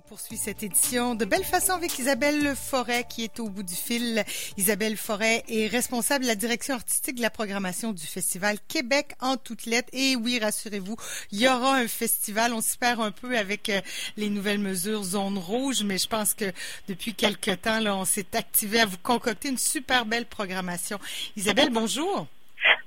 On 0.00 0.08
poursuit 0.08 0.38
cette 0.38 0.62
édition 0.62 1.14
de 1.14 1.26
belle 1.26 1.44
façon 1.44 1.72
avec 1.72 1.98
Isabelle 1.98 2.56
Forêt 2.56 3.04
qui 3.06 3.22
est 3.22 3.38
au 3.38 3.50
bout 3.50 3.62
du 3.62 3.74
fil. 3.74 4.24
Isabelle 4.56 4.96
Forêt 4.96 5.44
est 5.46 5.66
responsable 5.66 6.24
de 6.24 6.28
la 6.28 6.36
direction 6.36 6.74
artistique 6.74 7.16
de 7.16 7.20
la 7.20 7.28
programmation 7.28 7.92
du 7.92 8.06
festival 8.06 8.56
Québec 8.66 9.14
en 9.20 9.36
toutes 9.36 9.66
lettres. 9.66 9.90
Et 9.92 10.16
oui, 10.16 10.38
rassurez-vous, 10.38 10.96
il 11.32 11.40
y 11.40 11.48
aura 11.48 11.76
un 11.76 11.86
festival. 11.86 12.54
On 12.54 12.62
s'y 12.62 12.78
perd 12.78 13.02
un 13.02 13.10
peu 13.10 13.36
avec 13.36 13.68
euh, 13.68 13.82
les 14.16 14.30
nouvelles 14.30 14.58
mesures 14.58 15.02
zone 15.02 15.36
rouge, 15.36 15.82
mais 15.82 15.98
je 15.98 16.08
pense 16.08 16.32
que 16.32 16.50
depuis 16.88 17.12
quelque 17.12 17.50
temps, 17.50 17.80
là, 17.80 17.94
on 17.94 18.06
s'est 18.06 18.34
activé 18.34 18.80
à 18.80 18.86
vous 18.86 18.98
concocter 19.02 19.50
une 19.50 19.58
super 19.58 20.06
belle 20.06 20.24
programmation. 20.24 20.98
Isabelle, 21.36 21.70
bonjour. 21.70 22.26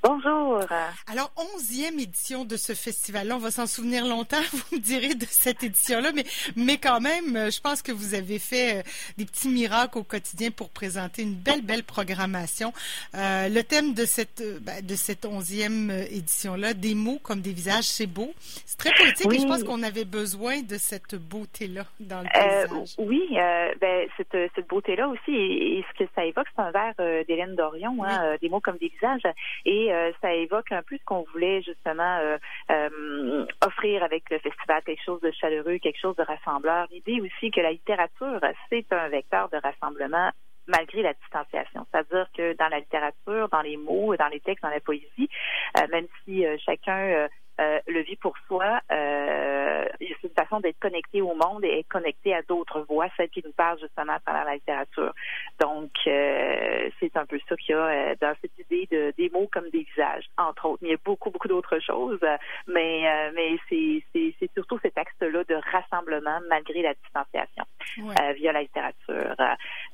Bonjour. 0.06 0.60
Alors, 1.08 1.32
onzième 1.56 1.98
édition 1.98 2.44
de 2.44 2.58
ce 2.58 2.74
festival-là. 2.74 3.38
On 3.38 3.40
va 3.40 3.52
s'en 3.52 3.66
souvenir 3.68 4.06
longtemps, 4.06 4.42
vous 4.52 4.76
me 4.76 4.82
direz, 4.82 5.16
de 5.16 5.26
cette 5.26 5.64
édition-là. 5.64 6.12
Mais, 6.14 6.26
mais 6.58 6.78
quand 6.78 7.00
même, 7.00 7.38
euh, 7.38 7.50
je 7.50 7.62
pense 7.62 7.82
que 7.82 7.94
vous 7.94 8.14
avez 8.14 8.38
fait 8.38 8.80
euh, 8.80 8.82
des 9.18 9.24
petits 9.24 9.48
miracles 9.48 10.00
au 10.00 10.04
quotidien 10.04 10.52
pour 10.52 10.72
présenter 10.72 11.22
une 11.22 11.36
belle, 11.36 11.62
belle 11.62 11.84
programmation. 11.84 12.74
Euh, 13.16 13.48
le 13.48 13.64
thème 13.64 13.94
de 13.94 14.04
cette, 14.04 14.44
ben, 14.62 14.86
de 14.86 14.96
cette 14.96 15.24
onzième 15.24 15.90
édition-là, 16.12 16.74
des 16.74 16.96
mots 16.96 17.20
comme 17.24 17.40
des 17.40 17.54
visages, 17.54 17.86
c'est 17.86 18.08
beau. 18.08 18.34
C'est 18.66 18.78
très 18.78 18.92
poétique 18.92 19.32
et 19.32 19.40
je 19.40 19.48
pense 19.48 19.64
qu'on 19.64 19.84
avait 19.84 20.04
besoin 20.04 20.64
de 20.64 20.76
cette 20.76 21.16
beauté-là 21.16 21.86
dans 22.02 22.24
le 22.24 22.28
paysage. 22.28 22.96
oui, 22.98 23.22
ben, 23.80 24.10
cette, 24.18 24.36
cette 24.54 24.68
beauté-là 24.68 25.08
aussi, 25.08 25.32
et, 25.34 25.86
ce 25.94 26.04
que 26.04 26.10
ça 26.14 26.26
évoque, 26.26 26.48
c'est 26.54 26.62
un 26.62 26.72
vers 26.72 27.24
d'Hélène 27.26 27.56
Dorion, 27.56 28.04
hein, 28.04 28.36
des 28.42 28.50
mots 28.50 28.60
comme 28.60 28.78
des 28.78 28.90
visages. 28.90 29.22
Et 29.66 29.93
euh, 29.94 30.12
ça 30.22 30.34
évoque 30.34 30.72
un 30.72 30.82
peu 30.82 30.98
ce 30.98 31.04
qu'on 31.06 31.26
voulait 31.32 31.62
justement 31.62 32.18
euh, 32.18 32.38
euh, 32.72 33.46
offrir 33.66 34.04
avec 34.04 34.30
le 34.30 34.40
festival, 34.40 34.82
quelque 34.84 35.04
chose 35.04 35.22
de 35.22 35.32
chaleureux, 35.32 35.78
quelque 35.78 36.00
chose 36.00 36.16
de 36.16 36.24
rassembleur. 36.24 36.88
L'idée 36.92 37.22
aussi 37.22 37.52
que 37.52 37.62
la 37.62 37.72
littérature, 37.72 38.40
c'est 38.70 38.92
un 38.92 39.10
vecteur 39.10 39.50
de 39.50 39.58
rassemblement 39.58 40.32
malgré 40.68 41.02
la 41.02 41.14
distanciation. 41.14 41.86
C'est-à-dire 41.92 42.28
que 42.36 42.56
dans 42.56 42.70
la 42.70 42.80
littérature, 42.80 43.50
dans 43.50 43.62
les 43.62 43.76
mots, 43.78 44.16
dans 44.16 44.30
les 44.30 44.40
textes, 44.40 44.64
dans 44.64 44.70
la 44.70 44.80
poésie, 44.80 45.30
même 45.92 46.08
si 46.24 46.46
chacun 46.66 47.28
le 47.60 48.02
vit 48.02 48.16
pour 48.16 48.36
soi, 48.48 48.82
euh, 48.92 49.86
c'est 50.00 50.28
une 50.28 50.34
façon 50.34 50.60
d'être 50.60 50.80
connecté 50.80 51.22
au 51.22 51.36
monde 51.36 51.64
et 51.64 51.80
être 51.80 51.88
connecté 51.88 52.34
à 52.34 52.42
d'autres 52.42 52.82
voix, 52.90 53.08
celles 53.18 53.30
qui 53.30 53.42
nous 53.46 53.52
parlent 53.52 53.80
justement 53.80 54.18
à 54.26 54.44
la 54.46 54.56
littérature. 54.56 55.14
Donc, 55.60 55.92
euh, 56.08 56.90
c'est 57.00 57.16
un 57.18 57.26
peu 57.26 57.40
ça 57.48 57.56
qu'il 57.56 57.76
y 57.76 57.78
a 57.78 57.86
euh, 57.86 58.16
dans 58.20 58.34
cette 58.42 58.58
idée 58.60 58.88
de 58.92 59.14
des 59.18 59.30
mots 59.30 59.50
comme 59.52 59.70
des 59.70 59.84
visages, 59.84 60.26
entre 60.38 60.66
autres. 60.68 60.84
Il 60.84 60.90
y 60.90 60.94
a 60.94 60.98
beaucoup, 61.04 61.30
beaucoup 61.30 61.48
d'autres 61.48 61.80
choses, 61.80 62.20
mais 62.68 63.04
mais 63.34 63.58
c'est, 63.70 64.04
c'est, 64.14 64.34
c'est 64.40 64.52
surtout 64.54 64.80
cet 64.82 64.98
axe-là 64.98 65.44
de 65.44 65.56
rassemblement 65.72 66.40
malgré 66.50 66.82
la 66.82 66.94
distanciation 66.94 67.66
via 68.38 68.52
la 68.52 68.62
littérature. 68.62 69.36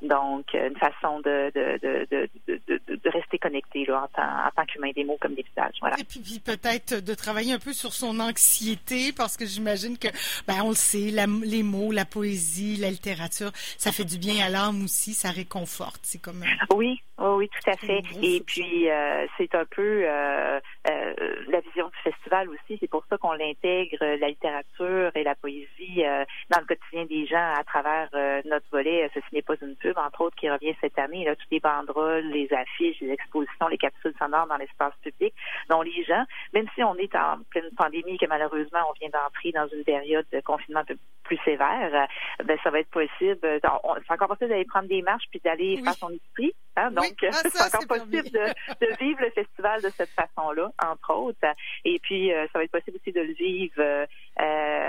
Donc, 0.02 0.54
une 0.54 0.78
façon 0.78 1.20
de, 1.20 1.52
de, 1.54 1.80
de, 1.82 2.30
de, 2.48 2.82
de, 2.88 3.10
rester 3.10 3.38
connecté 3.38 3.86
là, 3.86 4.04
en 4.04 4.08
tant, 4.08 4.48
en 4.48 4.52
tant 4.56 4.66
qu'humain, 4.66 4.92
des 4.96 5.04
mots 5.04 5.18
comme 5.20 5.34
des 5.34 5.44
visages. 5.44 5.76
Voilà. 5.82 5.98
Et 6.00 6.04
puis 6.04 6.40
peut-être 6.40 7.04
de 7.04 7.14
travailler 7.14 7.54
un 7.54 7.60
peu 7.60 7.74
sur 7.74 7.94
son 7.94 8.20
anxiété 8.20 9.12
parce 9.12 9.38
que 9.38 9.46
j'imagine 9.46 9.98
que, 9.98 10.08
ben, 10.48 10.62
on 10.64 10.70
le 10.70 10.76
sait, 10.76 11.12
les 11.44 11.64
mots, 11.64 11.92
la 11.92 12.06
poésie, 12.06 12.78
la 12.78 12.90
littérature, 12.90 13.52
ça 13.78 13.92
fait 13.92 14.06
du 14.06 14.18
bien 14.18 14.46
à 14.46 14.50
l'âme 14.50 14.84
aussi, 14.84 15.14
ça 15.14 15.32
réconforte. 15.32 16.02
C'est 16.04 16.22
comme. 16.22 16.44
Oui, 16.74 17.02
oui, 17.22 17.50
tout 17.50 17.70
à 17.70 17.76
fait. 17.76 18.02
Et 18.22 18.42
puis, 18.42 18.90
euh, 18.90 19.28
c'est 19.38 19.54
un 19.54 19.66
peu 19.66 20.04
euh, 20.06 20.60
euh, 20.90 21.14
la 21.48 21.60
vision 21.60 21.88
du 21.88 22.12
festival 22.12 22.50
aussi. 22.50 22.78
C'est 22.80 22.90
pour 22.90 23.04
ça 23.10 23.18
qu'on 23.18 23.34
l'intègre, 23.34 23.98
la 24.00 24.30
littérature 24.30 25.12
et 25.16 25.24
la 25.24 25.36
poésie, 25.36 26.04
dans 26.50 26.60
le 26.60 26.66
quotidien 26.66 27.06
des 27.06 27.26
gens 27.26 27.54
à 27.58 27.64
travers 27.64 28.10
notre 28.46 28.66
volet. 28.72 29.10
Ceci 29.14 29.28
n'est 29.34 29.42
pas 29.42 29.56
une 29.62 29.76
pub, 29.76 29.98
entre 29.98 30.22
autres, 30.22 30.36
qui 30.38 30.50
revient 30.50 30.76
cette 30.80 30.98
année. 30.98 31.26
Là, 31.26 31.36
toutes 31.36 31.52
les 31.52 31.60
banderoles, 31.60 32.26
les 32.26 32.52
affiches, 32.54 33.00
les 33.02 33.12
expositions, 33.12 33.68
les 33.68 33.78
capsules 33.78 34.14
sonores 34.18 34.48
dans 34.48 34.58
l'espace 34.58 34.94
public, 35.04 35.34
dont 35.70 35.82
les 35.82 36.04
gens, 36.04 36.24
même 36.54 36.68
si 36.76 36.84
on 36.84 36.96
est 36.96 37.14
en 37.16 37.40
pleine 37.50 37.70
pandémie, 37.76 38.18
que 38.18 38.28
malheureusement 38.28 38.80
on 38.90 38.94
vient 38.94 39.10
d'entrer 39.10 39.52
dans 39.52 39.68
une 39.68 39.84
période 39.84 40.26
de 40.32 40.40
confinement 40.42 40.84
peu 40.86 40.96
plus 41.30 41.40
sévère, 41.46 42.08
ben 42.44 42.58
ça 42.64 42.72
va 42.72 42.80
être 42.80 42.90
possible. 42.90 43.40
C'est 43.62 44.12
encore 44.12 44.28
possible 44.30 44.50
d'aller 44.50 44.66
prendre 44.66 44.88
des 44.88 45.04
marches 45.04 45.26
puis 45.30 45.40
d'aller 45.44 45.78
faire 45.84 45.94
son 45.94 46.10
esprit. 46.10 46.54
Hein, 46.76 46.92
donc, 46.92 47.14
ah, 47.24 47.30
c'est 47.50 47.76
encore 47.76 47.88
possible 47.88 48.30
de, 48.32 48.96
vivre 49.00 49.22
le 49.22 49.30
festival 49.32 49.82
de 49.82 49.90
cette 49.90 50.10
façon-là, 50.10 50.72
entre 50.84 51.14
autres. 51.14 51.46
Et 51.86 52.00
puis, 52.00 52.34
euh, 52.34 52.48
ça 52.52 52.60
va 52.60 52.66
être 52.66 52.72
possible 52.72 52.98
aussi 52.98 53.12
de 53.12 53.22
le 53.22 53.34
vivre 53.34 53.74
euh, 53.80 54.06
euh 54.40 54.89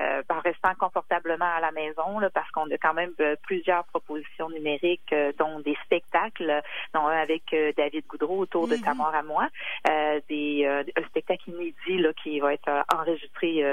restant 0.51 0.75
confortablement 0.79 1.51
à 1.59 1.61
la 1.61 1.73
maison, 1.73 2.19
là, 2.19 2.31
parce 2.31 2.51
qu'on 2.51 2.71
a 2.71 2.79
quand 2.79 2.95
même 2.95 3.13
euh, 3.21 3.37
plusieurs 3.43 3.85
propositions 3.85 4.49
numériques, 4.51 5.15
dont 5.39 5.61
des 5.61 5.77
spectacles, 5.85 6.63
dont 6.95 7.07
un 7.07 7.19
avec 7.21 7.45
David 7.77 8.07
Goudreau 8.07 8.39
autour 8.39 8.69
de 8.69 8.77
Ta 8.77 8.95
mort 8.95 9.15
à 9.15 9.23
moi, 9.23 9.49
des, 10.29 10.67
un 10.67 11.05
spectacle 11.09 11.51
inédit 11.51 11.99
là, 11.99 12.13
qui 12.23 12.41
va 12.41 12.55
être 12.55 12.71
enregistré 12.95 13.65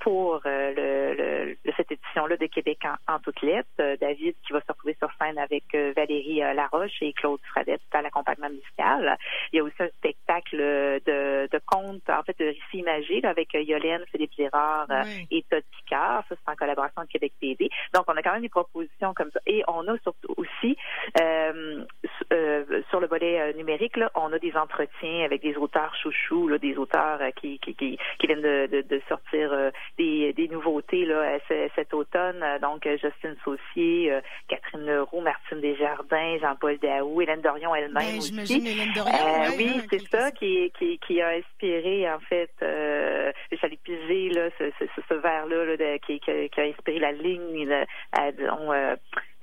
pour 0.00 0.40
le, 0.44 1.56
cette 1.76 1.92
édition-là 1.92 2.36
de 2.36 2.46
Québec 2.46 2.78
en, 2.84 3.14
en 3.14 3.18
toutes 3.20 3.42
lettres. 3.42 3.68
David 4.00 4.34
qui 4.46 4.52
va 4.52 4.60
se 4.60 4.66
retrouver 4.68 4.96
sur 4.98 5.10
scène 5.18 5.38
avec 5.38 5.64
Valérie 5.96 6.40
Laroche 6.54 7.00
et 7.00 7.12
Claude 7.12 7.40
Fradette 7.50 7.80
à 7.92 8.02
l'accompagnement 8.02 8.50
musical. 8.50 9.16
Il 9.52 9.56
y 9.56 9.60
a 9.60 9.64
aussi 9.64 9.82
un 9.82 9.88
spectacle 9.98 10.47
de, 10.56 11.48
de 11.50 11.60
contes, 11.66 12.08
en 12.08 12.22
fait, 12.22 12.38
de 12.38 12.46
récits 12.46 12.60
imagés 12.78 13.20
avec 13.24 13.54
Yolène, 13.54 14.04
Philippe 14.10 14.32
Girard 14.36 14.86
euh, 14.90 15.02
et 15.30 15.44
Todd 15.50 15.62
Picard. 15.78 16.24
Ça, 16.28 16.34
c'est 16.36 16.52
en 16.52 16.56
collaboration 16.56 16.98
avec 16.98 17.10
Québec 17.10 17.32
PD. 17.40 17.70
Donc, 17.94 18.04
on 18.08 18.16
a 18.16 18.22
quand 18.22 18.32
même 18.32 18.42
des 18.42 18.48
propositions 18.48 19.14
comme 19.14 19.30
ça. 19.32 19.40
Et 19.46 19.62
on 19.68 19.86
a 19.88 19.98
surtout 19.98 20.34
aussi, 20.36 20.76
euh, 21.20 21.84
euh, 22.32 22.82
sur 22.90 23.00
le 23.00 23.06
volet 23.06 23.52
numérique, 23.54 23.96
là, 23.96 24.10
on 24.14 24.32
a 24.32 24.38
des 24.38 24.54
entretiens 24.56 25.24
avec 25.24 25.42
des 25.42 25.56
auteurs 25.56 25.94
chouchous, 26.02 26.48
là, 26.48 26.58
des 26.58 26.76
auteurs 26.76 27.20
qui, 27.36 27.58
qui, 27.58 27.74
qui, 27.74 27.98
qui, 28.18 28.26
viennent 28.26 28.42
de, 28.42 28.66
de, 28.66 29.02
sortir 29.08 29.70
des, 29.96 30.32
des 30.32 30.48
nouveautés 30.48 31.04
là, 31.04 31.38
cet 31.74 31.94
automne. 31.94 32.44
Donc, 32.60 32.86
Justine 32.86 33.36
Saucier, 33.44 34.12
Catherine 34.48 34.86
Leroux, 34.86 35.20
Martine 35.20 35.60
Desjardins, 35.60 36.38
Jean-Paul 36.40 36.78
Daou, 36.78 37.20
Hélène 37.20 37.40
Dorion 37.40 37.74
elle-même 37.74 37.92
ben, 37.92 38.18
aussi. 38.18 38.56
Hélène 38.56 38.92
Dorion, 38.94 39.14
euh, 39.14 39.56
oui, 39.56 39.80
c'est 39.90 40.08
ça 40.08 40.30
qui, 40.38 40.72
qui, 40.78 40.98
qui, 40.98 41.20
a 41.20 41.28
inspiré 41.30 42.10
en 42.10 42.20
fait 42.20 42.50
euh, 42.62 43.32
Chalet 43.60 43.78
Pisé, 43.82 44.30
là, 44.30 44.48
ce, 44.58 44.70
ce, 44.78 44.84
ce 45.08 45.14
verre-là 45.14 45.76
là, 45.76 45.98
qui, 45.98 46.20
qui, 46.20 46.30
a 46.30 46.62
inspiré 46.62 46.98
la 46.98 47.12
ligne, 47.12 47.66
là, 47.66 47.84
disons, 48.32 48.72
euh, 48.72 48.94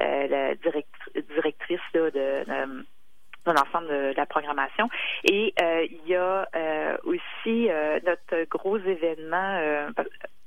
euh, 0.01 0.28
la 0.28 0.56
directrice 0.56 1.79
là, 1.94 2.11
de, 2.11 2.45
de 3.45 3.51
l'ensemble 3.51 3.88
de, 3.88 4.13
la 4.16 4.25
programmation. 4.25 4.89
Et 5.23 5.53
euh, 5.61 5.85
il 5.89 6.07
y 6.07 6.16
a 6.16 6.47
euh, 6.56 6.97
aussi 7.03 7.69
euh, 7.69 8.00
notre 8.06 8.47
gros 8.50 8.77
événement 8.77 9.59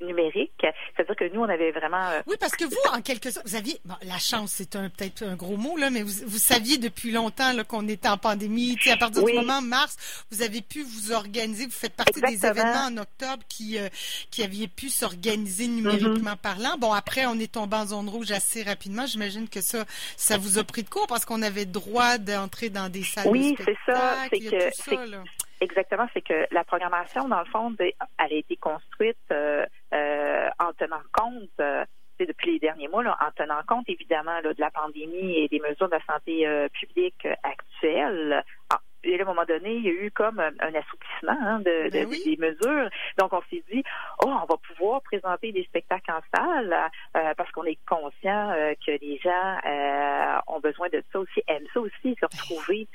numérique. 0.00 0.66
C'est-à-dire 0.96 1.16
que 1.16 1.32
nous, 1.32 1.40
on 1.40 1.48
avait 1.48 1.70
vraiment... 1.70 2.10
oui, 2.26 2.36
parce 2.40 2.56
que 2.56 2.64
vous, 2.64 2.76
en 2.92 3.00
quelque 3.00 3.30
sorte, 3.30 3.46
vous 3.46 3.56
aviez... 3.56 3.78
Bon, 3.84 3.94
la 4.02 4.18
chance, 4.18 4.52
c'est 4.52 4.76
un, 4.76 4.88
peut-être 4.90 5.22
un 5.22 5.36
gros 5.36 5.56
mot, 5.56 5.76
là, 5.76 5.90
mais 5.90 6.02
vous, 6.02 6.26
vous 6.26 6.38
saviez 6.38 6.78
depuis 6.78 7.10
longtemps 7.10 7.52
qu'on 7.68 7.86
était 7.88 8.08
en 8.08 8.18
pandémie. 8.18 8.76
À 8.90 8.96
partir 8.96 9.24
du 9.24 9.32
moment 9.32 9.60
mars, 9.62 10.24
vous 10.30 10.42
avez 10.42 10.62
pu 10.62 10.82
vous 10.82 11.12
organiser. 11.12 11.66
Vous 11.66 11.72
faites 11.72 11.94
partie 11.94 12.20
des 12.20 12.44
événements 12.44 12.88
en 12.88 12.96
octobre 12.98 13.42
qui, 13.48 13.78
qui 14.30 14.42
aviez 14.42 14.68
pu 14.68 14.88
s'organiser 14.88 15.68
numériquement 15.68 16.32
mm-hmm. 16.32 16.36
parlant. 16.36 16.78
Bon, 16.78 16.92
après, 16.92 17.26
on 17.26 17.38
est 17.38 17.52
tombé 17.52 17.76
en 17.76 17.86
zone 17.86 18.08
rouge 18.08 18.30
assez 18.32 18.62
rapidement. 18.62 19.06
J'imagine 19.06 19.48
que 19.48 19.60
ça, 19.60 19.84
ça 20.16 20.38
vous 20.38 20.58
a 20.58 20.64
pris 20.64 20.82
de 20.82 20.88
court 20.88 21.06
parce 21.06 21.24
qu'on 21.24 21.42
avait 21.42 21.66
droit 21.66 22.18
d'entrer 22.18 22.70
dans 22.70 22.88
des 22.88 23.04
salles 23.04 23.28
oui, 23.28 23.56
c'est 23.64 23.76
ça. 23.86 24.16
C'est 24.30 24.40
que 24.40 25.16
exactement, 25.60 26.06
c'est 26.14 26.22
que 26.22 26.46
la 26.50 26.64
programmation, 26.64 27.28
dans 27.28 27.40
le 27.40 27.46
fond, 27.46 27.74
elle 27.78 27.92
a 28.18 28.34
été 28.34 28.56
construite 28.56 29.16
euh, 29.32 29.48
euh, 29.48 29.66
en 29.92 30.72
tenant 30.78 31.02
compte. 31.12 31.50
Euh, 31.60 31.84
depuis 32.20 32.54
les 32.54 32.58
derniers 32.58 32.88
mois, 32.88 33.04
en 33.04 33.30
tenant 33.36 33.62
compte 33.68 33.88
évidemment 33.88 34.42
de 34.42 34.52
la 34.58 34.72
pandémie 34.72 35.36
et 35.38 35.46
des 35.46 35.60
mesures 35.60 35.88
de 35.88 35.98
santé 36.04 36.44
publique 36.72 37.28
actuelles, 37.44 38.42
et 39.04 39.18
à 39.18 39.22
un 39.22 39.26
moment 39.26 39.44
donné, 39.46 39.76
il 39.76 39.84
y 39.84 39.88
a 39.88 39.92
eu 39.92 40.10
comme 40.10 40.40
un, 40.40 40.74
assouplissement 40.74 41.38
hein, 41.40 41.60
de, 41.60 41.90
ben 41.90 42.08
des 42.08 42.36
mesures. 42.36 42.90
Donc, 43.18 43.32
on 43.32 43.40
s'est 43.42 43.62
dit, 43.70 43.82
oh, 44.24 44.28
on 44.28 44.46
va 44.46 44.56
pouvoir 44.78 45.02
présenter 45.02 45.52
des 45.52 45.64
spectacles 45.64 46.10
en 46.10 46.20
salle 46.34 46.74
euh, 47.16 47.34
parce 47.36 47.50
qu'on 47.52 47.64
est 47.64 47.78
conscient 47.86 48.50
euh, 48.50 48.74
que 48.86 48.92
les 48.92 49.18
gens 49.18 49.58
euh, 49.66 50.40
ont 50.46 50.60
besoin 50.60 50.88
de 50.88 51.02
ça 51.12 51.18
aussi, 51.18 51.42
aiment 51.48 51.66
ça 51.74 51.80
aussi, 51.80 52.16
se 52.18 52.24
retrouver 52.24 52.86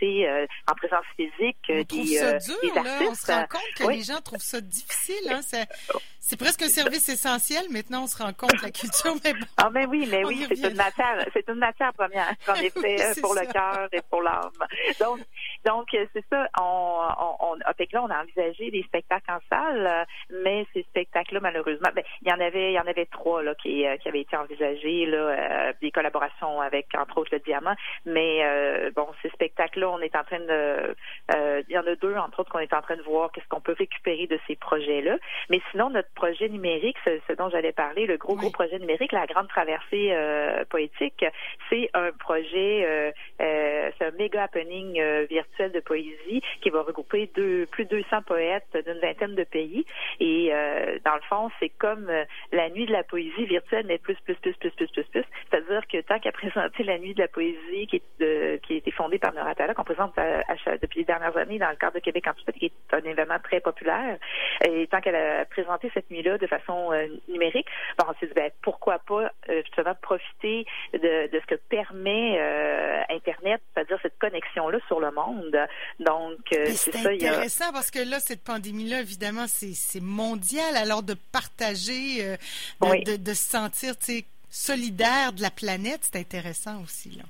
en 0.69 0.75
présence 0.75 1.05
physique 1.15 1.57
on 1.69 1.73
des, 1.73 2.05
ça 2.05 2.37
dur, 2.37 2.55
Là, 2.83 2.99
on 3.09 3.15
se 3.15 3.31
rend 3.31 3.45
compte 3.47 3.73
que 3.75 3.91
les 3.91 4.01
gens 4.01 4.21
trouvent 4.21 4.41
ça 4.41 4.61
difficile. 4.61 5.29
Hein, 5.29 5.41
C'est 6.19 6.37
presque 6.37 6.61
un 6.61 6.69
service 6.69 7.09
essentiel. 7.09 7.63
Maintenant, 7.69 8.03
on 8.03 8.07
se 8.07 8.21
rend 8.21 8.33
compte 8.33 8.61
la 8.61 8.71
culture. 8.71 9.15
Mais 9.23 9.33
ah, 9.57 9.69
mais 9.69 9.85
oui, 9.85 10.07
mais 10.09 10.23
oui, 10.25 10.45
c'est 10.49 10.69
une 10.69 10.77
matière, 10.77 11.25
c'est 11.33 11.47
une 11.47 11.59
matière 11.59 11.93
première, 11.93 12.33
en 12.47 12.55
effet, 12.55 13.19
pour 13.21 13.33
le 13.35 13.45
cœur 13.51 13.87
et 13.91 14.01
pour 14.09 14.21
l'âme. 14.21 14.51
Donc, 14.99 15.19
donc 15.65 15.87
c'est 15.91 16.25
ça. 16.29 16.47
On, 16.59 17.07
on, 17.19 17.35
on, 17.39 17.55
là, 17.55 18.03
on 18.03 18.09
a 18.09 18.21
envisagé 18.23 18.71
des 18.71 18.83
spectacles 18.83 19.31
en 19.31 19.39
salle, 19.49 20.05
mais 20.43 20.65
ces 20.73 20.83
spectacles-là, 20.83 21.39
malheureusement, 21.41 21.72
ben, 21.81 22.03
il 22.21 22.29
y 22.29 22.33
en 22.33 22.39
avait, 22.39 22.71
il 22.71 22.75
y 22.75 22.79
en 22.79 22.87
avait 22.87 23.05
trois 23.05 23.43
là 23.43 23.55
qui, 23.55 23.85
euh, 23.85 23.97
qui 23.97 24.07
avaient 24.07 24.21
été 24.21 24.35
envisagés 24.35 25.05
là, 25.05 25.17
euh, 25.17 25.73
des 25.81 25.91
collaborations 25.91 26.61
avec 26.61 26.87
entre 26.97 27.17
autres 27.17 27.29
le 27.33 27.39
Diamant. 27.39 27.75
Mais 28.05 28.43
euh, 28.43 28.91
bon, 28.95 29.07
ces 29.21 29.29
spectacles-là, 29.29 29.89
on 29.89 29.99
est 29.99 30.15
en 30.15 30.23
train 30.23 30.39
de, 30.39 30.95
il 31.67 31.73
y 31.73 31.77
en 31.77 31.85
a 31.85 31.95
deux 31.95 32.15
entre 32.15 32.41
autres 32.41 32.51
qu'on 32.51 32.59
est 32.59 32.73
en 32.73 32.81
train 32.81 32.95
de 32.95 33.01
voir 33.01 33.31
qu'est-ce 33.31 33.47
qu'on 33.47 33.61
peut 33.61 33.75
récupérer 33.77 34.27
de 34.27 34.39
ces 34.47 34.55
projets-là. 34.55 35.17
Mais 35.49 35.61
sinon, 35.71 35.89
notre 35.89 36.11
projet 36.13 36.49
numérique, 36.49 36.97
ce, 37.05 37.33
dont 37.33 37.49
j'allais 37.49 37.71
parler, 37.71 38.05
le 38.05 38.17
gros, 38.17 38.35
gros 38.35 38.51
projet 38.51 38.79
numérique, 38.79 39.11
la 39.11 39.25
grande 39.25 39.47
traversée 39.47 40.09
euh, 40.11 40.63
poétique, 40.69 41.25
c'est 41.69 41.89
un 41.93 42.11
projet, 42.11 42.85
euh, 42.85 43.11
euh, 43.41 43.91
c'est 43.97 44.05
un 44.05 44.11
méga 44.11 44.43
happening 44.43 45.01
virtuel 45.29 45.71
de 45.71 45.79
poésie 45.79 46.41
qui 46.61 46.69
va 46.69 46.81
regrouper 46.81 47.29
deux, 47.35 47.65
plus 47.67 47.85
de 47.85 47.97
200 47.97 48.23
poètes 48.23 48.77
d'une 48.85 48.99
vingtaine 48.99 49.35
de 49.35 49.43
pays. 49.43 49.85
Et 50.19 50.51
dans 51.05 51.15
le 51.15 51.21
fond, 51.29 51.49
c'est 51.63 51.69
comme 51.69 52.11
la 52.51 52.69
nuit 52.69 52.85
de 52.85 52.91
la 52.91 53.03
poésie 53.03 53.45
virtuelle, 53.45 53.85
mais 53.87 53.97
plus, 53.97 54.15
plus, 54.25 54.35
plus, 54.35 54.53
plus, 54.53 54.71
plus, 54.71 54.87
plus, 54.87 55.03
plus. 55.05 55.23
C'est-à-dire 55.49 55.81
que 55.87 56.01
tant 56.01 56.19
qu'à 56.19 56.31
présenter 56.43 56.83
la 56.83 56.97
nuit 56.97 57.13
de 57.13 57.21
la 57.21 57.27
poésie 57.29 57.87
qui, 57.87 58.01
est, 58.19 58.61
qui 58.63 58.73
a 58.73 58.77
été 58.77 58.91
fondée 58.91 59.17
par 59.17 59.33
Noratala, 59.33 59.73
qu'on 59.73 59.83
présente 59.83 60.13
depuis 60.81 60.99
les 60.99 61.05
dernières 61.05 61.37
années 61.37 61.59
dans 61.59 61.69
le 61.69 61.75
cadre 61.77 61.95
de 61.95 61.99
Québec 61.99 62.25
en 62.27 62.33
tout 62.33 62.51
qui 62.51 62.65
est 62.65 62.93
un 62.93 63.03
événement 63.09 63.39
très 63.43 63.61
populaire, 63.61 64.17
et 64.65 64.87
tant 64.87 64.99
qu'elle 65.01 65.15
a 65.15 65.45
présenté 65.45 65.89
cette 65.93 66.09
nuit-là 66.11 66.37
de 66.37 66.47
façon 66.47 66.91
euh, 66.91 67.07
numérique, 67.27 67.67
ben, 67.97 68.05
on 68.09 68.19
s'est 68.19 68.27
dit 68.27 68.33
ben, 68.33 68.51
pourquoi 68.61 68.99
pas 68.99 69.31
euh, 69.49 69.61
justement 69.65 69.95
profiter 70.01 70.65
de, 70.93 71.31
de, 71.31 71.39
ce 71.39 71.55
que 71.55 71.59
permet 71.69 72.39
euh, 72.39 73.01
Internet, 73.09 73.61
c'est-à-dire 73.73 73.97
cette 74.01 74.17
connexion-là 74.19 74.79
sur 74.87 74.99
le 74.99 75.11
monde. 75.11 75.57
Donc, 75.99 76.39
c'est 76.67 76.95
intéressant 77.05 77.71
parce 77.71 77.91
que 77.91 77.99
là, 77.99 78.19
cette 78.19 78.43
pandémie-là, 78.43 79.01
évidemment, 79.01 79.45
c'est 79.47 80.01
mondial. 80.01 80.75
Alors, 80.75 81.03
de 81.03 81.15
partager, 81.57 82.37
de, 82.81 83.17
de, 83.17 83.33
se 83.33 83.49
sentir 83.49 83.93
solidaire 84.49 85.33
de 85.33 85.41
la 85.41 85.51
planète, 85.51 85.99
c'est 86.01 86.19
intéressant 86.19 86.81
aussi. 86.81 87.11
Là. 87.17 87.23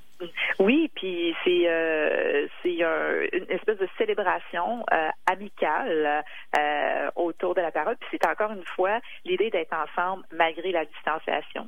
Oui, 0.59 0.89
puis 0.95 1.35
c'est 1.43 1.67
euh, 1.67 2.47
c'est 2.61 2.75
une 2.75 3.49
espèce 3.49 3.77
de 3.77 3.87
célébration 3.97 4.85
euh, 4.93 5.09
amicale 5.25 6.23
euh, 6.57 7.09
autour 7.15 7.55
de 7.55 7.61
la 7.61 7.71
parole. 7.71 7.97
Puis 7.97 8.09
c'est 8.11 8.27
encore 8.27 8.51
une 8.51 8.63
fois 8.63 8.99
l'idée 9.25 9.49
d'être 9.49 9.73
ensemble 9.73 10.23
malgré 10.31 10.71
la 10.71 10.85
distanciation. 10.85 11.67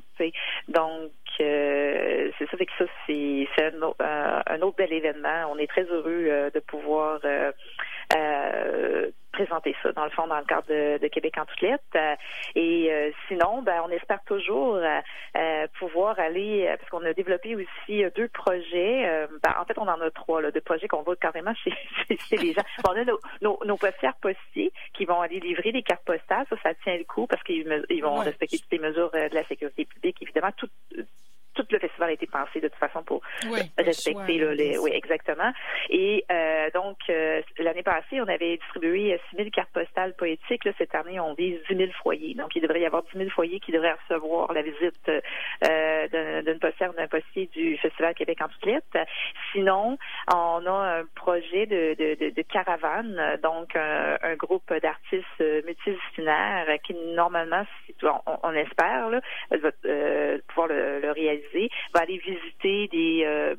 Donc 0.68 1.10
c'est 1.38 2.32
ça, 2.38 2.56
fait 2.56 2.66
que 2.66 2.72
ça 2.78 2.84
c'est 3.06 3.46
un, 3.58 4.42
un, 4.46 4.62
autre 4.62 4.76
bel 4.76 4.92
événement. 4.92 5.50
On 5.50 5.58
est 5.58 5.66
très 5.66 5.84
heureux 5.84 6.50
de 6.54 6.60
pouvoir 6.60 7.20
présenter 9.36 9.76
ça, 9.82 9.92
dans 9.92 10.04
le 10.04 10.10
fond, 10.10 10.26
dans 10.26 10.38
le 10.38 10.44
cadre 10.44 10.66
de, 10.68 11.08
Québec 11.08 11.34
en 11.38 11.44
toutes 11.44 11.60
lettres. 11.60 11.84
Euh, 11.94 12.14
et 12.54 12.90
euh, 12.90 13.10
sinon, 13.28 13.62
ben, 13.62 13.82
on 13.84 13.90
espère 13.90 14.22
toujours 14.24 14.76
euh, 14.76 15.66
pouvoir 15.78 16.18
aller, 16.18 16.74
parce 16.78 16.90
qu'on 16.90 17.04
a 17.04 17.12
développé 17.12 17.54
aussi 17.54 18.04
deux 18.16 18.28
projets. 18.28 19.28
Ben, 19.42 19.54
en 19.60 19.64
fait, 19.64 19.78
on 19.78 19.88
en 19.88 20.00
a 20.00 20.10
trois, 20.10 20.40
là, 20.40 20.50
de 20.50 20.60
projets 20.60 20.88
qu'on 20.88 21.02
va 21.02 21.14
carrément 21.16 21.54
chez, 21.64 21.72
chez 22.28 22.36
les 22.36 22.52
gens. 22.54 22.62
on 22.88 22.92
a 22.92 23.04
nos, 23.04 23.20
nos, 23.42 23.58
nos 23.64 23.76
postières 23.76 24.16
postiers 24.16 24.72
qui 24.94 25.04
vont 25.04 25.20
aller 25.20 25.40
livrer 25.40 25.72
des 25.72 25.82
cartes 25.82 26.04
postales. 26.04 26.46
Ça, 26.48 26.56
ça 26.62 26.74
tient 26.82 26.96
le 26.96 27.04
coup 27.04 27.26
parce 27.26 27.42
qu'ils 27.42 28.02
vont 28.02 28.16
respecter 28.16 28.58
toutes 28.58 28.72
les 28.72 28.78
mesures 28.78 29.10
de 29.10 29.34
la 29.34 29.44
sécurité 29.44 29.84
publique. 29.84 30.16
Évidemment, 30.22 30.50
tout, 30.56 30.68
festival 31.86 32.10
a 32.10 32.12
été 32.12 32.26
pensé 32.26 32.60
de 32.60 32.68
toute 32.68 32.78
façon 32.78 33.02
pour 33.02 33.22
respecter 33.78 34.38
les, 34.54 34.78
oui 34.78 34.90
exactement. 34.92 35.52
Et 35.90 36.24
euh, 36.30 36.70
donc 36.74 36.98
euh, 37.08 37.42
l'année 37.58 37.82
passée, 37.82 38.20
on 38.20 38.28
avait 38.28 38.56
distribué 38.56 39.18
6 39.30 39.36
000 39.36 39.50
cartes 39.50 39.72
postales 39.72 40.14
poétiques. 40.14 40.64
Là, 40.64 40.72
cette 40.78 40.94
année, 40.94 41.20
on 41.20 41.34
vise 41.34 41.58
10 41.68 41.76
000 41.76 41.90
foyers. 42.02 42.34
Donc 42.34 42.54
il 42.56 42.62
devrait 42.62 42.80
y 42.80 42.86
avoir 42.86 43.02
10 43.04 43.18
000 43.18 43.30
foyers 43.30 43.60
qui 43.60 43.72
devraient 43.72 43.96
recevoir 44.08 44.52
la 44.52 44.62
visite 44.62 45.10
euh, 45.64 46.42
d'une 46.42 46.58
postière 46.58 46.92
d'un 46.94 47.08
postier 47.08 47.48
du 47.54 47.76
Festival 47.78 48.14
Québec 48.14 48.38
en 48.42 48.48
toutes 48.48 48.66
lettres. 48.66 49.08
Sinon, 49.52 49.98
on 50.32 50.66
a 50.66 50.98
un 50.98 51.04
projet 51.14 51.66
de, 51.66 51.94
de, 51.94 52.30
de, 52.30 52.42
caravane, 52.42 53.38
donc 53.42 53.74
un, 53.76 54.34
groupe 54.36 54.72
d'artistes 54.82 55.40
multidisciplinaires 55.64 56.66
qui 56.84 56.94
normalement, 57.14 57.64
on, 58.02 58.38
on 58.42 58.52
espère, 58.52 59.08
là, 59.10 59.20
pouvoir 60.48 60.68
le, 60.68 61.00
le 61.00 61.10
réaliser 61.10 61.70
va 61.94 62.00
aller 62.02 62.18
visiter 62.18 62.88
des 62.88 63.56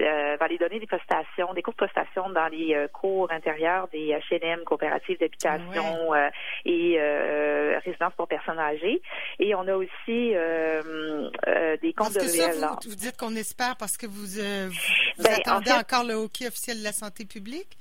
euh, 0.00 0.22
euh, 0.32 0.36
va 0.36 0.46
aller 0.46 0.58
donner 0.58 0.78
des 0.78 0.86
prestations, 0.86 1.52
des 1.54 1.62
cours 1.62 1.74
de 1.74 1.84
prestations 1.86 2.28
dans 2.30 2.48
les 2.48 2.74
euh, 2.74 2.88
cours 2.88 3.30
intérieurs 3.30 3.88
des 3.88 4.16
HLM, 4.30 4.64
coopératives 4.64 5.18
d'habitation 5.18 6.14
euh, 6.14 6.28
et 6.64 6.98
résidences 7.84 8.14
pour 8.16 8.28
personnes 8.28 8.58
âgées. 8.58 9.02
Et 9.38 9.54
on 9.54 9.66
a 9.66 9.74
aussi 9.74 10.34
des 11.82 11.92
comptes 11.94 12.14
de 12.14 12.20
ça, 12.20 12.76
vous, 12.84 12.94
dites 12.94 13.16
qu'on 13.16 13.34
espère 13.36 13.76
parce 13.76 13.96
que 13.96 14.06
vous, 14.06 14.26
vous, 14.26 15.22
ben, 15.22 15.34
attendez 15.34 15.72
encore 15.72 16.04
le 16.04 16.14
hockey 16.14 16.46
officiel 16.46 16.78
de 16.78 16.84
la 16.84 16.92
santé 16.92 17.24
publique? 17.24 17.76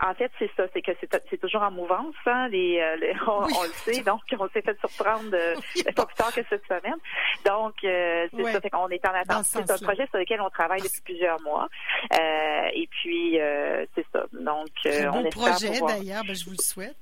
en 0.00 0.14
fait, 0.14 0.30
c'est 0.38 0.50
ça, 0.56 0.64
c'est 0.72 0.82
que 0.82 0.92
c'est 1.30 1.40
toujours 1.40 1.62
en 1.62 1.70
mouvance. 1.70 2.14
Hein, 2.26 2.48
les, 2.48 2.80
on, 3.26 3.42
le 3.42 3.92
sait, 3.92 4.02
donc 4.02 4.20
on 4.38 4.48
s'est 4.48 4.62
fait 4.62 4.78
surprendre 4.80 5.30
pas 5.94 6.06
plus 6.06 6.14
tard 6.14 6.32
que 6.32 6.40
cette 6.48 6.64
semaine. 6.66 6.96
Donc, 7.44 7.74
c'est 7.82 8.52
ça, 8.52 8.60
fait 8.60 8.70
qu'on 8.70 8.88
est 8.88 9.06
en 9.06 9.14
attente. 9.14 9.44
C'est 9.44 9.70
un 9.70 9.78
projet 9.78 10.06
sur 10.08 10.18
lequel 10.18 10.40
on 10.40 10.50
travaille 10.50 10.87
depuis 10.88 11.02
plusieurs 11.02 11.40
mois. 11.42 11.68
Euh, 12.14 12.68
et 12.72 12.88
puis, 12.88 13.40
euh, 13.40 13.84
c'est 13.94 14.06
ça. 14.12 14.24
Donc, 14.32 14.68
euh, 14.86 15.10
on 15.12 15.24
espère 15.24 15.50
projet 15.50 15.80
d'ailleurs, 15.80 16.24
ben, 16.24 16.34
je 16.34 16.44
vous 16.44 16.52
le 16.52 16.62
souhaite. 16.62 16.96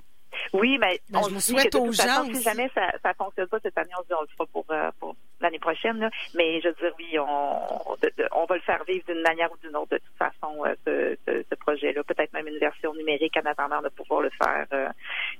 Oui, 0.53 0.77
mais 0.79 0.99
ben, 1.09 1.19
on 1.19 1.29
je 1.29 1.33
le 1.33 1.39
souhaite 1.39 1.75
aux 1.75 1.91
gens 1.91 2.25
Si 2.31 2.43
jamais 2.43 2.69
ça 2.75 2.91
ne 3.03 3.13
fonctionne 3.13 3.47
pas 3.47 3.59
cette 3.61 3.77
année, 3.77 3.89
on 3.97 4.03
se 4.03 4.07
dit 4.07 4.13
on 4.13 4.21
le 4.21 4.27
fera 4.27 4.45
pour, 4.45 4.65
pour 4.99 5.15
l'année 5.41 5.57
prochaine. 5.57 5.99
Là. 5.99 6.09
Mais 6.35 6.61
je 6.61 6.67
veux 6.67 6.75
dire, 6.75 6.93
oui, 6.99 7.17
on, 7.17 7.95
on 8.33 8.45
va 8.45 8.55
le 8.55 8.61
faire 8.61 8.83
vivre 8.87 9.03
d'une 9.07 9.21
manière 9.21 9.51
ou 9.51 9.57
d'une 9.57 9.75
autre 9.75 9.91
de 9.93 9.97
toute 9.97 10.17
façon, 10.17 10.63
ce, 10.85 11.17
ce, 11.25 11.55
projet-là. 11.55 12.03
Peut-être 12.03 12.33
même 12.33 12.47
une 12.47 12.59
version 12.59 12.93
numérique 12.93 13.35
en 13.37 13.49
attendant 13.49 13.81
de 13.81 13.89
pouvoir 13.89 14.21
le 14.21 14.29
faire 14.41 14.67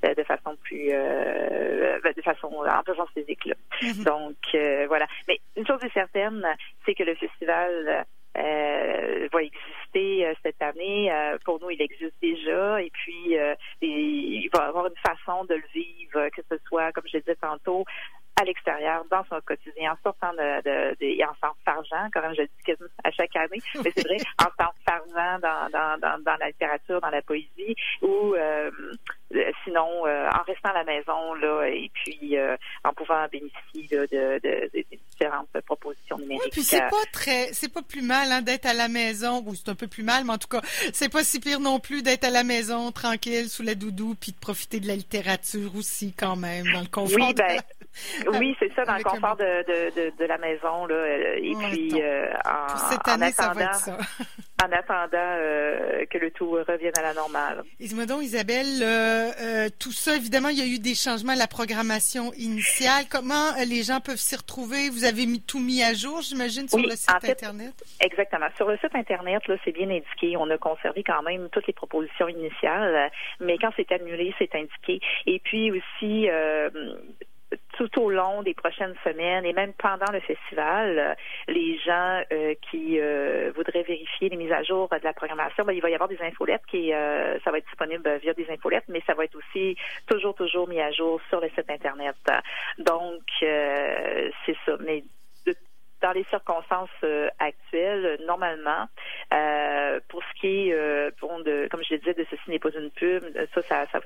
de 0.03 0.23
façon 0.23 0.55
plus 0.63 0.89
de 0.89 2.21
façon 2.23 2.47
en 2.47 2.83
présence 2.83 3.09
physique. 3.13 3.45
Là. 3.45 3.55
Mm-hmm. 3.81 4.03
Donc 4.03 4.87
voilà. 4.87 5.05
Mais 5.27 5.39
une 5.55 5.67
chose 5.67 5.83
est 5.83 5.93
certaine, 5.93 6.43
c'est 6.85 6.95
que 6.95 7.03
le 7.03 7.15
festival 7.15 8.05
va 8.37 9.41
exister 9.41 10.25
euh, 10.27 10.33
cette 10.43 10.61
année. 10.61 11.11
Euh, 11.11 11.37
pour 11.43 11.59
nous, 11.61 11.69
il 11.69 11.81
existe 11.81 12.15
déjà. 12.21 12.81
Et 12.81 12.89
puis, 12.91 13.37
il 13.81 14.49
va 14.53 14.65
avoir 14.65 14.87
une 14.87 14.95
façon 15.05 15.45
de 15.45 15.55
le 15.55 15.63
vivre, 15.73 16.29
que 16.29 16.41
ce 16.49 16.57
soit, 16.67 16.91
comme 16.91 17.05
je 17.11 17.17
disais 17.17 17.35
tantôt, 17.35 17.83
à 18.39 18.43
l'extérieur, 18.43 19.03
dans 19.09 19.23
son 19.25 19.41
quotidien, 19.41 19.93
en 19.93 19.97
sortant 20.03 20.31
de, 20.33 20.61
de, 20.61 20.95
de 20.99 21.23
en 21.23 21.33
s'enfargeant, 21.41 22.07
quand 22.13 22.21
même 22.21 22.35
je 22.35 22.43
le 22.43 22.47
dis 22.47 22.83
à 23.03 23.09
chaque 23.09 23.35
année, 23.35 23.59
mais 23.83 23.91
c'est 23.95 24.05
vrai, 24.05 24.17
en 24.39 24.63
s'enfargeant 24.63 25.39
dans, 25.39 25.69
dans, 25.71 25.97
dans, 25.99 26.23
dans, 26.23 26.37
la 26.39 26.47
littérature, 26.47 27.01
dans 27.01 27.09
la 27.09 27.23
poésie, 27.23 27.75
ou 28.03 28.35
euh, 28.35 28.69
sinon 29.63 30.05
euh, 30.05 30.29
en 30.29 30.43
restant 30.43 30.69
à 30.69 30.73
la 30.73 30.83
maison 30.83 31.33
là, 31.33 31.65
et 31.65 31.89
puis 31.93 32.37
euh, 32.37 32.55
en 32.83 32.93
pouvant 32.93 33.25
bénéficier 33.31 33.87
de, 33.87 34.05
de, 34.05 34.39
de, 34.43 34.71
différentes 35.17 35.49
propositions 35.65 36.17
numériques. 36.17 36.43
Oui, 36.45 36.49
puis 36.51 36.63
c'est 36.63 36.79
pas 36.79 37.05
très, 37.11 37.49
c'est 37.53 37.71
pas 37.71 37.81
plus 37.81 38.01
mal 38.01 38.31
hein, 38.31 38.41
d'être 38.41 38.65
à 38.65 38.73
la 38.73 38.87
maison, 38.87 39.43
ou 39.45 39.55
c'est 39.55 39.69
un 39.69 39.75
peu 39.75 39.87
plus 39.87 40.03
mal, 40.03 40.23
mais 40.25 40.33
en 40.33 40.37
tout 40.37 40.47
cas, 40.47 40.61
c'est 40.93 41.09
pas 41.09 41.23
si 41.23 41.39
pire 41.39 41.59
non 41.59 41.79
plus 41.79 42.03
d'être 42.03 42.23
à 42.23 42.29
la 42.29 42.43
maison 42.43 42.91
tranquille 42.91 43.49
sous 43.49 43.63
la 43.63 43.75
doudou, 43.75 44.15
puis 44.19 44.31
de 44.31 44.37
profiter 44.37 44.79
de 44.79 44.87
la 44.87 44.95
littérature 44.95 45.75
aussi 45.75 46.13
quand 46.13 46.35
même 46.35 46.65
dans 46.71 46.81
le 46.81 46.87
confort. 46.87 47.17
Oui, 47.17 47.33
ben, 47.33 47.59
oui, 48.39 48.55
c'est 48.59 48.73
ça, 48.73 48.83
dans 48.85 48.97
le 48.97 49.03
confort 49.03 49.35
de, 49.35 49.63
de, 49.65 50.17
de, 50.17 50.25
la 50.25 50.37
maison. 50.37 50.85
Là, 50.85 50.95
euh, 50.95 51.35
et 51.37 51.53
puis, 51.69 52.01
euh, 52.01 52.27
en, 52.45 52.77
Cette 52.89 53.07
année, 53.07 53.31
ça 53.31 53.53
va 53.53 53.63
être 53.63 53.75
ça. 53.75 53.97
En 54.63 54.71
attendant 54.71 55.07
euh, 55.13 56.05
que 56.09 56.17
le 56.17 56.31
tout 56.31 56.51
revienne 56.51 56.97
à 56.97 57.01
la 57.01 57.13
normale. 57.13 57.63
Dis-moi 57.79 58.05
donc, 58.05 58.23
Isabelle, 58.23 59.71
tout 59.79 59.91
ça, 59.91 60.15
évidemment, 60.15 60.49
il 60.49 60.57
y 60.57 60.61
a 60.61 60.65
eu 60.65 60.79
des 60.79 60.95
changements 60.95 61.33
à 61.33 61.35
la 61.35 61.47
programmation 61.47 62.33
initiale. 62.33 63.05
Comment 63.09 63.51
les 63.67 63.83
gens 63.83 63.99
peuvent 63.99 64.17
s'y 64.17 64.35
retrouver? 64.35 64.89
Vous 64.89 65.05
avez 65.05 65.25
mis, 65.25 65.41
tout 65.41 65.59
mis 65.59 65.83
à 65.83 65.93
jour, 65.93 66.21
j'imagine, 66.21 66.67
sur 66.67 66.79
le 66.79 66.95
site 66.95 67.09
Internet? 67.23 67.73
Exactement. 67.99 68.47
Sur 68.55 68.67
le 68.67 68.77
site 68.77 68.95
Internet, 68.95 69.47
là, 69.47 69.55
c'est 69.63 69.71
bien 69.71 69.89
indiqué. 69.89 70.35
On 70.37 70.49
a 70.49 70.57
conservé 70.57 71.03
quand 71.03 71.21
même 71.23 71.49
toutes 71.51 71.67
les 71.67 71.73
propositions 71.73 72.27
initiales, 72.27 73.11
mais 73.39 73.57
quand 73.57 73.71
c'est 73.75 73.91
annulé, 73.91 74.33
c'est 74.39 74.53
indiqué. 74.55 74.99
Et 75.25 75.39
puis 75.39 75.71
aussi, 75.71 76.27
tout 77.77 78.01
au 78.01 78.09
long 78.09 78.41
des 78.41 78.53
prochaines 78.53 78.95
semaines 79.03 79.45
et 79.45 79.53
même 79.53 79.73
pendant 79.73 80.11
le 80.11 80.19
festival, 80.19 81.15
les 81.47 81.77
gens 81.79 82.21
qui 82.69 82.99
voudraient 83.55 83.83
vérifier 83.83 84.29
les 84.29 84.37
mises 84.37 84.51
à 84.51 84.63
jour 84.63 84.89
de 84.89 85.03
la 85.03 85.13
programmation, 85.13 85.63
ben, 85.63 85.73
il 85.73 85.81
va 85.81 85.89
y 85.89 85.93
avoir 85.93 86.09
des 86.09 86.21
infolettes 86.21 86.65
qui 86.67 86.91
ça 86.91 87.51
va 87.51 87.57
être 87.57 87.67
disponible 87.67 88.17
via 88.17 88.33
des 88.33 88.49
infolettes, 88.49 88.85
mais 88.87 89.01
ça 89.05 89.13
va 89.13 89.25
être 89.25 89.35
aussi 89.35 89.77
toujours 90.07 90.35
toujours 90.35 90.67
mis 90.67 90.81
à 90.81 90.91
jour 90.91 91.21
sur 91.29 91.39
le 91.39 91.49
site 91.49 91.69
internet. 91.69 92.15
Donc 92.79 93.21
c'est 93.39 94.57
ça. 94.65 94.77
Mais 94.79 95.03
dans 96.01 96.11
les 96.11 96.23
circonstances 96.25 96.89
euh, 97.03 97.27
actuelles, 97.39 98.19
normalement, 98.25 98.87
euh, 99.33 99.99
pour 100.09 100.21
ce 100.23 100.39
qui 100.39 100.69
est, 100.69 100.73
euh, 100.73 101.11
bon, 101.21 101.39
de, 101.39 101.67
comme 101.71 101.83
je 101.83 101.95
le 101.95 101.99
disais, 101.99 102.13
de 102.13 102.25
ceci 102.29 102.49
n'est 102.49 102.59
pas 102.59 102.69
une 102.69 102.91
pub, 102.91 103.23
ça, 103.53 103.61
ça, 103.63 103.85
ça 103.91 103.99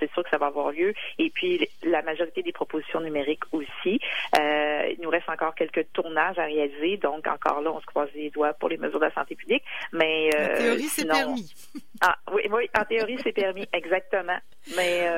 c'est 0.00 0.10
sûr 0.12 0.24
que 0.24 0.30
ça 0.30 0.38
va 0.38 0.46
avoir 0.46 0.72
lieu. 0.72 0.92
Et 1.18 1.30
puis, 1.30 1.68
la 1.82 2.02
majorité 2.02 2.42
des 2.42 2.52
propositions 2.52 3.00
numériques 3.00 3.44
aussi. 3.52 4.00
Euh, 4.38 4.88
il 4.90 5.00
nous 5.00 5.10
reste 5.10 5.28
encore 5.28 5.54
quelques 5.54 5.92
tournages 5.92 6.38
à 6.38 6.44
réaliser, 6.44 6.96
donc 6.96 7.26
encore 7.26 7.60
là, 7.60 7.72
on 7.72 7.80
se 7.80 7.86
croise 7.86 8.08
les 8.14 8.30
doigts 8.30 8.52
pour 8.54 8.68
les 8.68 8.76
mesures 8.76 9.00
de 9.00 9.04
la 9.04 9.12
santé 9.12 9.34
publique. 9.34 9.62
Mais 9.92 10.30
en 10.34 10.58
théorie, 10.58 10.82
c'est 10.88 11.06
permis. 11.06 11.52
Ah 12.00 12.16
oui, 12.32 12.42
oui, 12.50 12.68
en 12.78 12.84
théorie, 12.84 13.18
c'est 13.22 13.32
permis, 13.32 13.66
exactement. 13.72 14.38
Mais 14.76 15.08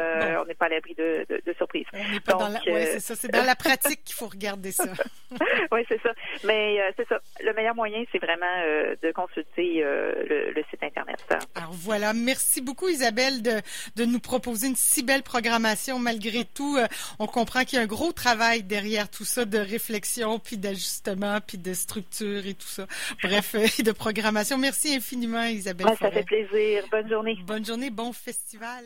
on 0.41 0.45
n'est 0.45 0.55
pas 0.55 0.67
à 0.67 0.71
l'abri 0.71 0.95
de, 0.95 1.27
de, 1.29 1.43
de 1.45 1.53
surprises. 1.55 1.87
Dans 2.27 2.49
la... 2.49 2.61
Oui, 2.67 2.85
c'est 2.85 3.01
ça. 3.01 3.15
C'est 3.17 3.31
dans 3.31 3.45
la 3.45 3.57
pratique 3.57 4.05
qu'il 4.05 4.15
faut 4.15 4.29
regarder 4.29 4.73
ça. 4.73 4.85
oui, 5.73 5.81
c'est 5.89 6.01
ça. 6.03 6.13
Mais 6.45 6.81
euh, 6.81 6.91
c'est 6.97 7.09
ça. 7.09 7.19
Le 7.41 7.53
meilleur 7.55 7.75
moyen, 7.75 8.05
c'est 8.13 8.19
vraiment 8.19 8.47
euh, 8.65 8.95
de 9.03 9.11
consulter 9.13 9.83
euh, 9.83 10.13
le, 10.55 10.63
site 10.71 10.83
Internet. 10.83 11.19
Alors 11.55 11.73
voilà. 11.73 12.13
Merci 12.13 12.61
beaucoup, 12.61 12.89
Isabelle, 12.89 13.43
de, 13.43 13.61
de 13.97 14.05
nous 14.05 14.21
proposer 14.21 14.69
une 14.69 14.77
si 14.77 15.03
belle 15.03 15.23
programmation. 15.23 15.99
Malgré 15.99 16.45
tout, 16.45 16.79
on 17.19 17.27
comprend 17.27 17.65
qu'il 17.65 17.79
y 17.79 17.81
a 17.81 17.85
un 17.85 17.87
gros 17.87 18.13
travail 18.13 18.63
derrière 18.63 19.11
tout 19.11 19.25
ça 19.25 19.45
de 19.45 19.59
réflexion, 19.59 20.39
puis 20.39 20.57
d'ajustement, 20.57 21.39
puis 21.47 21.59
de 21.59 21.73
structure 21.73 22.47
et 22.47 22.55
tout 22.55 22.69
ça. 22.69 22.87
Bref, 23.23 23.55
de 23.55 23.93
programmation. 23.93 24.59
Merci 24.59 24.95
infiniment, 24.95 25.45
Isabelle. 25.45 25.87
ça 25.99 26.11
fait 26.11 26.25
plaisir. 26.69 26.85
Bonne 26.91 27.09
journée. 27.09 27.39
Bonne 27.47 27.65
journée. 27.65 27.91
Bon 27.91 28.13
festival. 28.13 28.85